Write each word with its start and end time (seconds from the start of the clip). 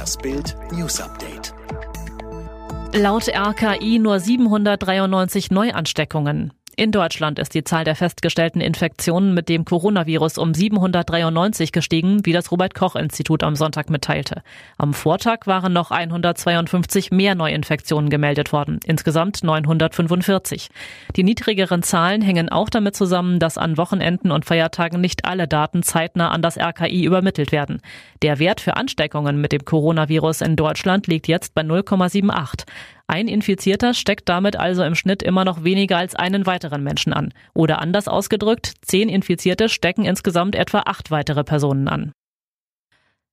Das 0.00 0.16
Bild 0.16 0.56
News 0.72 0.98
Update. 0.98 1.52
Laut 2.94 3.28
RKI 3.28 3.98
nur 3.98 4.18
793 4.18 5.50
Neuansteckungen. 5.50 6.54
In 6.80 6.92
Deutschland 6.92 7.38
ist 7.38 7.52
die 7.52 7.62
Zahl 7.62 7.84
der 7.84 7.94
festgestellten 7.94 8.62
Infektionen 8.62 9.34
mit 9.34 9.50
dem 9.50 9.66
Coronavirus 9.66 10.38
um 10.38 10.54
793 10.54 11.72
gestiegen, 11.72 12.24
wie 12.24 12.32
das 12.32 12.50
Robert 12.50 12.74
Koch 12.74 12.96
Institut 12.96 13.42
am 13.42 13.54
Sonntag 13.54 13.90
mitteilte. 13.90 14.40
Am 14.78 14.94
Vortag 14.94 15.40
waren 15.44 15.74
noch 15.74 15.90
152 15.90 17.10
mehr 17.10 17.34
Neuinfektionen 17.34 18.08
gemeldet 18.08 18.54
worden, 18.54 18.80
insgesamt 18.86 19.44
945. 19.44 20.70
Die 21.16 21.22
niedrigeren 21.22 21.82
Zahlen 21.82 22.22
hängen 22.22 22.48
auch 22.48 22.70
damit 22.70 22.96
zusammen, 22.96 23.40
dass 23.40 23.58
an 23.58 23.76
Wochenenden 23.76 24.30
und 24.30 24.46
Feiertagen 24.46 25.02
nicht 25.02 25.26
alle 25.26 25.46
Daten 25.46 25.82
zeitnah 25.82 26.30
an 26.30 26.40
das 26.40 26.56
RKI 26.56 27.04
übermittelt 27.04 27.52
werden. 27.52 27.82
Der 28.22 28.38
Wert 28.38 28.62
für 28.62 28.78
Ansteckungen 28.78 29.38
mit 29.38 29.52
dem 29.52 29.66
Coronavirus 29.66 30.40
in 30.40 30.56
Deutschland 30.56 31.08
liegt 31.08 31.28
jetzt 31.28 31.54
bei 31.54 31.60
0,78. 31.60 32.64
Ein 33.10 33.26
Infizierter 33.26 33.92
steckt 33.92 34.28
damit 34.28 34.54
also 34.54 34.84
im 34.84 34.94
Schnitt 34.94 35.20
immer 35.20 35.44
noch 35.44 35.64
weniger 35.64 35.96
als 35.96 36.14
einen 36.14 36.46
weiteren 36.46 36.84
Menschen 36.84 37.12
an. 37.12 37.34
Oder 37.54 37.80
anders 37.80 38.06
ausgedrückt, 38.06 38.74
zehn 38.82 39.08
Infizierte 39.08 39.68
stecken 39.68 40.04
insgesamt 40.04 40.54
etwa 40.54 40.84
acht 40.86 41.10
weitere 41.10 41.42
Personen 41.42 41.88
an. 41.88 42.12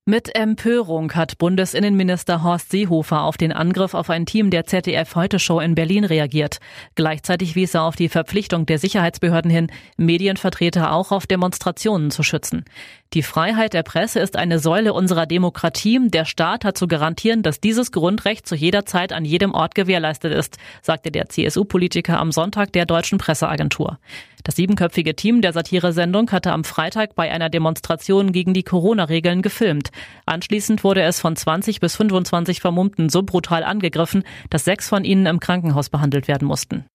Mit 0.09 0.35
Empörung 0.35 1.11
hat 1.15 1.37
Bundesinnenminister 1.37 2.41
Horst 2.41 2.71
Seehofer 2.71 3.23
auf 3.23 3.35
den 3.35 3.51
Angriff 3.51 3.93
auf 3.93 4.09
ein 4.09 4.25
Team 4.25 4.51
der 4.51 4.63
ZDF 4.63 5.15
Heute 5.15 5.37
Show 5.37 5.59
in 5.59 5.75
Berlin 5.75 6.05
reagiert. 6.05 6.59
Gleichzeitig 6.95 7.55
wies 7.55 7.73
er 7.73 7.83
auf 7.83 7.97
die 7.97 8.07
Verpflichtung 8.07 8.65
der 8.65 8.79
Sicherheitsbehörden 8.79 9.51
hin, 9.51 9.69
Medienvertreter 9.97 10.93
auch 10.93 11.11
auf 11.11 11.27
Demonstrationen 11.27 12.09
zu 12.09 12.23
schützen. 12.23 12.63
Die 13.11 13.21
Freiheit 13.21 13.73
der 13.73 13.83
Presse 13.83 14.21
ist 14.21 14.37
eine 14.37 14.59
Säule 14.59 14.93
unserer 14.93 15.25
Demokratie. 15.25 15.99
Der 16.07 16.23
Staat 16.23 16.63
hat 16.63 16.77
zu 16.77 16.87
garantieren, 16.87 17.43
dass 17.43 17.59
dieses 17.59 17.91
Grundrecht 17.91 18.47
zu 18.47 18.55
jeder 18.55 18.85
Zeit 18.85 19.11
an 19.11 19.25
jedem 19.25 19.53
Ort 19.53 19.75
gewährleistet 19.75 20.33
ist, 20.33 20.57
sagte 20.81 21.11
der 21.11 21.27
CSU-Politiker 21.27 22.17
am 22.17 22.31
Sonntag 22.31 22.71
der 22.71 22.85
deutschen 22.85 23.17
Presseagentur. 23.17 23.99
Das 24.47 24.55
siebenköpfige 24.55 25.13
Team 25.13 25.41
der 25.41 25.51
Satiresendung 25.51 26.31
hatte 26.31 26.53
am 26.53 26.63
Freitag 26.63 27.15
bei 27.15 27.29
einer 27.29 27.49
Demonstration 27.49 28.31
gegen 28.31 28.53
die 28.53 28.63
Corona-Regeln 28.63 29.41
gefilmt. 29.41 29.89
Anschließend 30.25 30.85
wurde 30.85 31.01
es 31.01 31.19
von 31.19 31.35
20 31.35 31.81
bis 31.81 31.97
25 31.97 32.61
Vermummten 32.61 33.09
so 33.09 33.23
brutal 33.23 33.65
angegriffen, 33.65 34.23
dass 34.49 34.63
sechs 34.63 34.87
von 34.87 35.03
ihnen 35.03 35.25
im 35.25 35.41
Krankenhaus 35.41 35.89
behandelt 35.89 36.29
werden 36.29 36.47
mussten. 36.47 36.85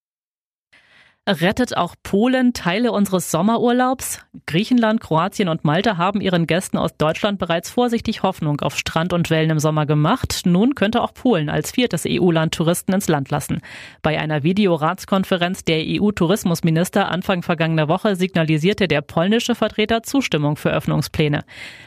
Rettet 1.29 1.77
auch 1.77 1.95
Polen 2.03 2.53
Teile 2.53 2.91
unseres 2.91 3.31
Sommerurlaubs? 3.31 4.19
Griechenland, 4.47 5.01
Kroatien 5.01 5.49
und 5.49 5.63
Malta 5.63 5.97
haben 5.97 6.21
ihren 6.21 6.49
Gästen 6.49 6.79
aus 6.79 6.97
Deutschland 6.97 7.39
bereits 7.39 7.71
vorsichtig 7.71 8.25
Hoffnung 8.25 8.61
auf 8.61 8.77
Strand 8.77 9.13
und 9.13 9.31
Wellen 9.31 9.51
im 9.51 9.61
Sommer 9.61 9.87
gemacht. 9.87 10.41
Nun 10.47 10.75
könnte 10.75 11.01
auch 11.01 11.15
Polen 11.15 11.49
als 11.49 11.71
viertes 11.71 12.07
EU-Land 12.09 12.55
Touristen 12.55 12.93
ins 12.93 13.07
Land 13.07 13.31
lassen. 13.31 13.61
Bei 14.03 14.19
einer 14.19 14.43
Videoratskonferenz 14.43 15.63
der 15.63 15.85
EU-Tourismusminister 15.87 17.09
Anfang 17.09 17.43
vergangener 17.43 17.87
Woche 17.87 18.17
signalisierte 18.17 18.89
der 18.89 19.01
polnische 19.01 19.55
Vertreter 19.55 20.03
Zustimmung 20.03 20.57
für 20.57 20.73
Öffnungspläne. 20.73 21.45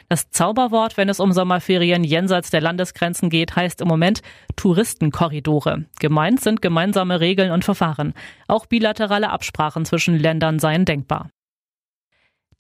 Das 0.08 0.30
Zauberwort, 0.30 0.96
wenn 0.96 1.10
es 1.10 1.20
um 1.20 1.34
Sommerferien 1.34 2.06
jenseits 2.06 2.52
der 2.52 2.62
Landesgrenzen 2.62 3.30
geht, 3.30 3.58
heißt 3.58 3.82
im 3.82 3.90
Moment 3.90 4.22
Touristenkorridore. 4.56 5.84
Gemeint 6.00 6.40
sind 6.40 6.62
gemeinsame 6.62 7.20
Regeln 7.20 7.52
und 7.52 7.66
Verfahren. 7.66 8.14
Auch 8.48 8.66
bilaterale 8.68 9.25
bilaterale 9.26 9.30
Absprachen 9.30 9.86
zwischen 9.86 10.18
Ländern 10.18 10.60
seien 10.60 10.86
denkbar. 10.86 11.30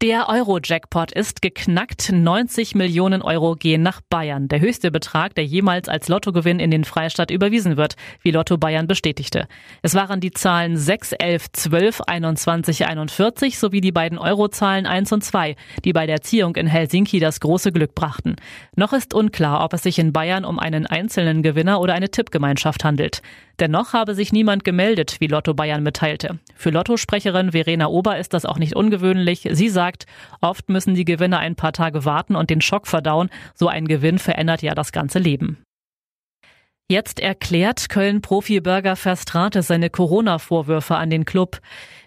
Der 0.01 0.27
Euro-Jackpot 0.27 1.13
ist 1.13 1.41
geknackt. 1.41 2.11
90 2.11 2.75
Millionen 2.75 3.21
Euro 3.21 3.55
gehen 3.55 3.81
nach 3.81 4.01
Bayern. 4.09 4.49
Der 4.49 4.59
höchste 4.59 4.91
Betrag, 4.91 5.35
der 5.35 5.45
jemals 5.45 5.87
als 5.87 6.09
Lottogewinn 6.09 6.59
in 6.59 6.69
den 6.69 6.83
Freistaat 6.83 7.31
überwiesen 7.31 7.77
wird, 7.77 7.95
wie 8.21 8.31
Lotto 8.31 8.57
Bayern 8.57 8.87
bestätigte. 8.87 9.47
Es 9.83 9.95
waren 9.95 10.19
die 10.19 10.31
Zahlen 10.31 10.75
6, 10.75 11.13
11, 11.13 11.51
12, 11.53 12.01
21, 12.01 12.87
41 12.87 13.57
sowie 13.57 13.79
die 13.79 13.93
beiden 13.93 14.17
Eurozahlen 14.17 14.85
1 14.85 15.13
und 15.13 15.23
2, 15.23 15.55
die 15.85 15.93
bei 15.93 16.05
der 16.05 16.19
Ziehung 16.19 16.57
in 16.57 16.67
Helsinki 16.67 17.21
das 17.21 17.39
große 17.39 17.71
Glück 17.71 17.95
brachten. 17.95 18.35
Noch 18.75 18.91
ist 18.91 19.13
unklar, 19.13 19.63
ob 19.63 19.71
es 19.71 19.83
sich 19.83 19.97
in 19.97 20.11
Bayern 20.11 20.43
um 20.43 20.59
einen 20.59 20.85
einzelnen 20.85 21.41
Gewinner 21.41 21.79
oder 21.79 21.93
eine 21.93 22.11
Tippgemeinschaft 22.11 22.83
handelt. 22.83 23.21
Dennoch 23.59 23.93
habe 23.93 24.15
sich 24.15 24.33
niemand 24.33 24.63
gemeldet, 24.63 25.17
wie 25.19 25.27
Lotto 25.27 25.53
Bayern 25.53 25.83
mitteilte. 25.83 26.39
Für 26.55 26.71
Lotto-Sprecherin 26.71 27.51
Verena 27.51 27.87
Ober 27.87 28.17
ist 28.17 28.33
das 28.33 28.45
auch 28.45 28.57
nicht 28.57 28.75
ungewöhnlich. 28.75 29.47
Sie 29.51 29.69
sagt, 29.69 30.05
oft 30.41 30.69
müssen 30.69 30.93
die 30.93 31.05
Gewinner 31.05 31.39
ein 31.39 31.55
paar 31.55 31.73
Tage 31.73 32.05
warten 32.05 32.35
und 32.35 32.49
den 32.49 32.61
Schock 32.61 32.87
verdauen. 32.87 33.29
So 33.53 33.67
ein 33.67 33.87
Gewinn 33.87 34.19
verändert 34.19 34.61
ja 34.61 34.75
das 34.75 34.91
ganze 34.91 35.19
Leben. 35.19 35.64
Jetzt 36.87 37.19
erklärt 37.19 37.89
Köln-Profi 37.89 38.61
Burger 38.61 38.95
Verstrate 38.95 39.63
seine 39.63 39.89
Corona-Vorwürfe 39.89 40.93
an 40.93 41.09
den 41.09 41.25
Club. 41.25 41.59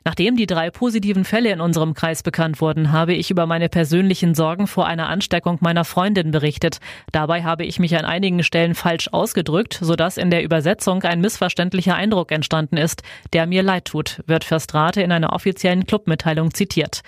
Nachdem 0.05 0.37
die 0.37 0.47
drei 0.47 0.71
positiven 0.71 1.25
Fälle 1.25 1.51
in 1.51 1.61
unserem 1.61 1.95
Kreis 1.95 2.23
bekannt 2.23 2.61
wurden, 2.61 2.93
habe 2.93 3.13
ich 3.13 3.29
über 3.29 3.47
meine 3.47 3.69
persönlichen 3.69 4.37
Sorgen 4.37 4.69
vor 4.69 4.87
einer 4.87 5.09
Ansteckung 5.09 5.59
meiner 5.63 5.85
Freundin 5.85 6.31
berichtet. 6.31 6.79
Dabei 7.11 7.43
habe 7.43 7.65
ich 7.65 7.81
mich 7.81 7.97
an 7.97 8.05
einigen 8.05 8.45
Stellen 8.45 8.77
falsch 8.77 9.09
ausgedrückt, 9.11 9.77
sodass 9.83 10.17
in 10.17 10.31
der 10.31 10.45
Übersetzung 10.45 11.03
ein 11.03 11.21
missverständlicher 11.21 11.97
Eindruck 11.97 12.31
entstanden 12.31 12.77
ist, 12.77 13.03
der 13.33 13.49
mir 13.49 13.65
leid 13.65 13.87
tut, 13.87 14.23
wird 14.27 14.45
Verstrate 14.45 15.03
in 15.03 15.11
einer 15.11 15.33
offiziellen 15.33 15.87
Clubmitteilung 15.87 16.55
zitiert. 16.55 17.03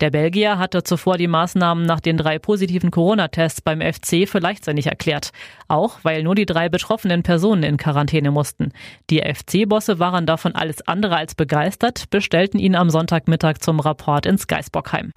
Der 0.00 0.10
Belgier 0.10 0.58
hatte 0.58 0.82
zuvor 0.82 1.16
die 1.16 1.26
Maßnahmen 1.26 1.84
nach 1.84 2.00
den 2.00 2.16
drei 2.16 2.38
positiven 2.38 2.90
Corona-Tests 2.90 3.62
beim 3.62 3.80
FC 3.80 4.28
für 4.28 4.40
leichtsinnig 4.40 4.86
erklärt. 4.86 5.30
Auch 5.68 6.00
weil 6.02 6.22
nur 6.22 6.34
die 6.34 6.46
drei 6.46 6.68
betroffenen 6.68 7.22
Personen 7.22 7.62
in 7.62 7.76
Quarantäne 7.76 8.30
mussten. 8.30 8.72
Die 9.08 9.20
FC-Bosse 9.20 9.98
waren 9.98 10.26
davon 10.26 10.54
alles 10.54 10.86
andere 10.86 11.16
als 11.16 11.34
begeistert, 11.34 12.10
bestellten 12.10 12.58
ihn 12.58 12.74
am 12.74 12.90
Sonntagmittag 12.90 13.58
zum 13.60 13.80
Rapport 13.80 14.26
ins 14.26 14.46
Geisbockheim. 14.46 15.12